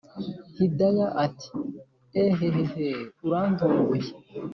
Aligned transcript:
hidaya 0.57 1.07
ati”eehhh 1.25 2.43
urantunguye 3.25 4.09